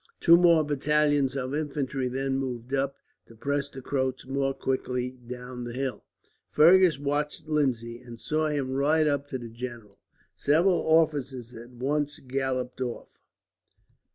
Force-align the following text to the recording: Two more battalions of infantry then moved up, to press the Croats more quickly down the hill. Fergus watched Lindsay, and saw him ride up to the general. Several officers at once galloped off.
Two 0.19 0.35
more 0.35 0.63
battalions 0.63 1.35
of 1.35 1.53
infantry 1.53 2.07
then 2.07 2.35
moved 2.39 2.73
up, 2.73 2.95
to 3.27 3.35
press 3.35 3.69
the 3.69 3.83
Croats 3.83 4.25
more 4.25 4.51
quickly 4.51 5.11
down 5.11 5.63
the 5.63 5.73
hill. 5.73 6.03
Fergus 6.49 6.97
watched 6.97 7.47
Lindsay, 7.47 7.99
and 7.99 8.19
saw 8.19 8.47
him 8.47 8.71
ride 8.71 9.07
up 9.07 9.27
to 9.27 9.37
the 9.37 9.47
general. 9.49 9.99
Several 10.35 10.79
officers 10.87 11.53
at 11.53 11.69
once 11.69 12.17
galloped 12.17 12.81
off. 12.81 13.09